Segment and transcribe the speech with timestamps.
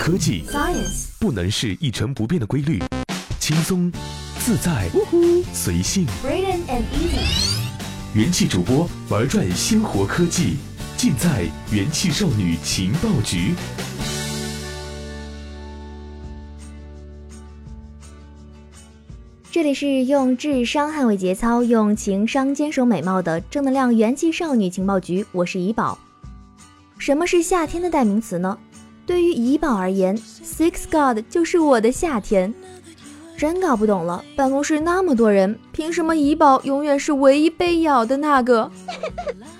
[0.00, 2.82] 科技 Science 不能是一成不变的规律，
[3.38, 3.92] 轻松、
[4.38, 4.88] 自在、
[5.52, 6.06] 随性。
[6.24, 10.56] Braden and Easy 元气主播玩转鲜活科技，
[10.96, 13.54] 尽在元气少女情报局。
[19.50, 25.98] 这里是用智商捍卫节操，用情商坚守美貌的正能量元气少女情报局，我是怡宝。
[26.96, 28.56] 什么是夏天的代名词呢？
[29.10, 32.54] 对于怡宝而言，Six God 就是我的夏天。
[33.36, 38.70] 真搞不懂了，办公室那么多人，凭什么怡宝永远是唯一被咬的那个？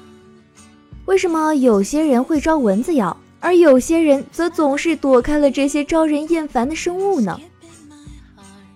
[1.07, 7.37] 为什么有些人会招蚊子咬，而有些人则总是躲开了这些招人厌烦的生物呢？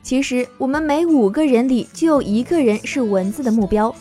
[0.02, 3.94] 其实我们每五个人里就有一个人是蚊子的目标，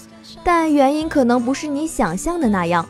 [0.44, 2.84] 但原因可能不是你想象的那样，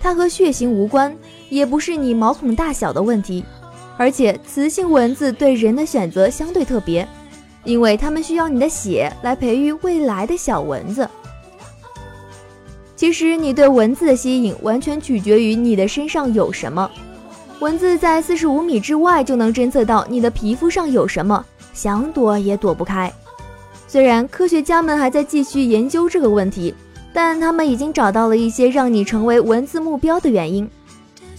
[0.00, 1.14] 它和血型无关，
[1.50, 3.44] 也不是你毛孔大小的问题，
[3.96, 7.06] 而且雌性蚊子对人的选择相对特别，
[7.64, 11.08] 因为它们需要你的血来培育未来的小蚊子。
[12.96, 16.90] 其实你对蚊子的吸引完全取决于你的身上有什么，
[17.60, 21.44] 蚊子在四十五米之外就能侦测到你的皮肤上有什么。
[21.72, 23.10] 想躲也躲不开。
[23.86, 26.74] 虽然科学家们还在继续研究这个问题，
[27.22, 30.66] 但他们已经找到了一些让你成为蚊子目标的原因。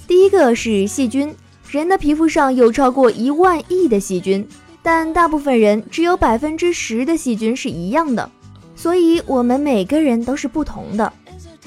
[0.08, 1.36] 第一个是细菌，
[1.72, 4.48] 人的皮肤上有超过一万亿的细菌，
[4.84, 8.30] 但大部分人只有百分之十的细菌是一样的，
[8.76, 11.12] 所以我们每个人都是不同的。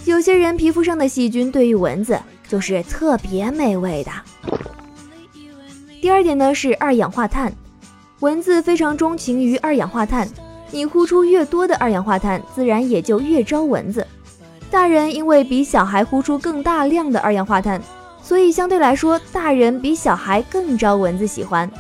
[0.05, 4.13] 有些人皮肤上的细菌对于蚊子就是特别美味的。
[6.01, 7.53] 第二点呢是二氧化碳。
[8.21, 10.29] 蚊子非常钟情于二氧化碳，
[10.71, 14.07] 你呼出越多的二氧化碳，自然也就越招蚊子。
[14.71, 17.81] 大人因为比小孩呼出更大量的二氧化碳，
[18.23, 21.71] 所以相对来说，大人比小孩更招蚊子喜欢。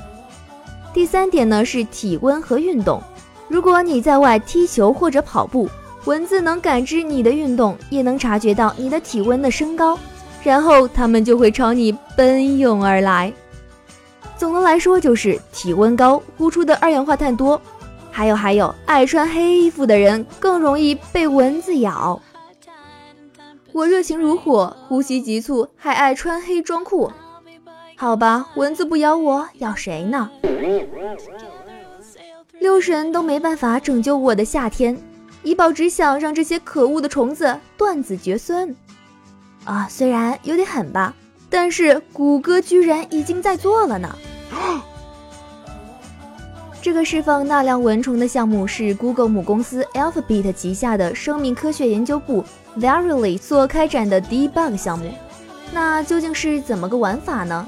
[0.92, 3.02] 第三点呢是体温和运动，
[3.48, 5.68] 如果你在外踢球或者跑步，
[6.05, 9.98] 蚊子能感知你的运动，也能察觉到你的体温的升高，
[10.44, 13.33] 然后它们就会朝你奔涌而来。
[14.36, 17.61] 总的来说，就是体温高，呼出的二氧化碳多。
[18.17, 22.23] 还有还有，爱穿黑衣服的人更容易被蚊子咬。
[23.73, 27.11] 我热情如火，呼吸急促，还爱穿黑装酷。
[27.97, 30.30] 好吧，蚊子不咬我，咬谁呢？
[32.61, 34.97] 六神都没办法拯救我的夏天，
[35.42, 38.73] 怡宝只想让这些可恶的虫子断子绝孙。
[39.64, 41.13] 啊，虽然有点狠吧。
[41.51, 44.17] 但是谷歌居然已经在做了呢！
[46.84, 52.45] 这个释放大量蚊虫的项目是 Google 母公司 Alphabet 旗下的生命科学研究部
[52.78, 55.11] Verily 所开展的 Debug 项目。
[55.73, 57.67] 那究竟是怎么个玩法呢？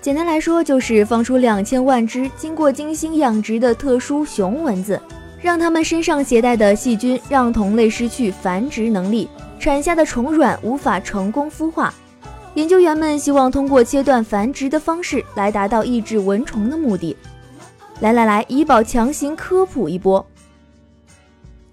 [0.00, 5.00] 简单来说，就是放出两千万只经过精心养殖的特殊雄蚊子，
[5.40, 9.28] 让它们身上携带的细菌让同类失去繁殖能力，
[9.60, 11.94] 产下的虫卵无法成功孵化。
[12.54, 17.16] 研究员们希望通过切断繁殖的方式来达到抑制蚊虫的目的。
[18.00, 20.24] 来来来，怡宝强行科普一波。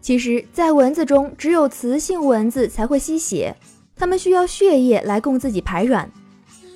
[0.02, 3.56] 其实，在蚊子中，只有雌性蚊子才会吸血，
[3.96, 6.10] 它们需要血液来供自己排卵。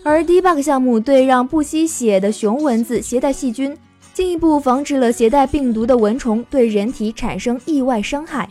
[0.04, 3.78] 而 Debug 项目对让不吸血的雄蚊子携带细菌，
[4.14, 8.50] 进一步防止了携带病毒的蚊虫对人体产生意外伤害。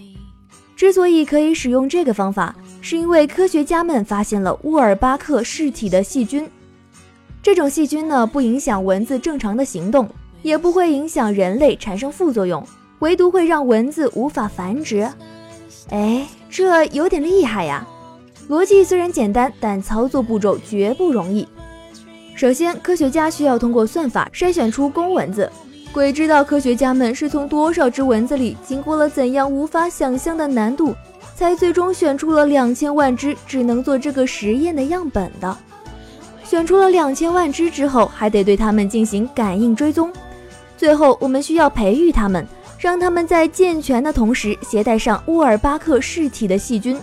[0.76, 6.46] 之所以可以使用这个方法，是因为科学家们发现了沃尔巴克氏体的细菌。
[7.42, 10.06] 这种细菌呢，不影响蚊子正常的行动，
[10.42, 12.64] 也不会影响人类产生副作用，
[13.00, 15.08] 唯独会让蚊子无法繁殖。
[15.90, 17.86] 哎，这有点厉害呀！
[18.48, 21.46] 逻辑虽然简单，但操作步骤绝不容易。
[22.34, 25.50] 首先，科学家需要通过算法筛选出公蚊子。
[25.92, 30.94] 鬼知道科学家们是从多少只蚊子里经过了怎样无法想象的难度，
[31.34, 35.56] 才最终选出了两千万只只能做这个实验的样本的。
[36.44, 40.12] 选出了两千万只之后，还得对它们进行感应追踪。
[40.80, 42.48] 最后，我们需要培育它们，
[42.78, 46.98] 让它们在健全的同时携带上沃尔巴克氏体的细菌。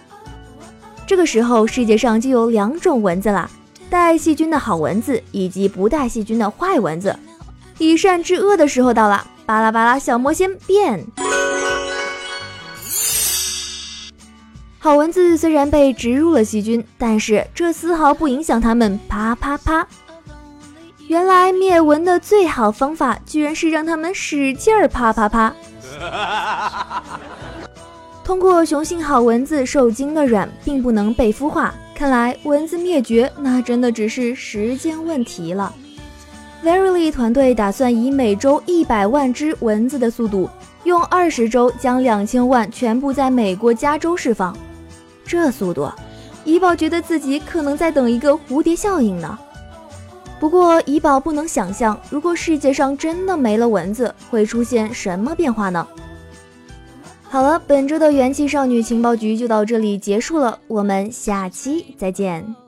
[1.06, 3.48] 这个时候，世界上就有两种蚊子啦：
[3.88, 7.16] 带细菌的好蚊子，以及不带细菌的坏蚊子。
[7.78, 11.06] 以善治恶的时候到了，巴拉巴拉小魔仙变。
[14.80, 19.88] 好蚊子虽然被植入了细菌，但是这丝毫不影响它们啪啪啪。
[21.08, 25.54] 原来灭蚊的最好方法，居然是让它们使劲儿啪啪啪。
[28.26, 35.74] 通过雄性好蚊子受精的卵并不能被孵化，看来蚊子灭绝那真的只是时间问题了。
[36.62, 40.50] Verily 团队打算以每周一百万只蚊子的速度，
[40.84, 44.54] 用二十周将两千万全部在美国加州释放。
[45.26, 45.90] 这速度，
[46.44, 49.40] 怡宝觉得自己可能在等一个蝴蝶效应呢。
[50.40, 55.88] 不过怡宝不能想象，如果世界上真的没了蚊子，会出现什么变化呢？
[57.24, 62.67] 好了，本周的元气少女情报局就到这里结束了，我们下期再见。